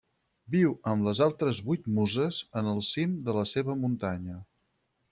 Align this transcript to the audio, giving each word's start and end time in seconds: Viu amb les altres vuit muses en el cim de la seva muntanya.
Viu 0.53 0.71
amb 0.91 1.05
les 1.07 1.21
altres 1.25 1.61
vuit 1.69 1.87
muses 1.99 2.41
en 2.63 2.73
el 2.75 2.83
cim 2.91 3.17
de 3.31 3.39
la 3.41 3.47
seva 3.55 3.81
muntanya. 3.87 4.45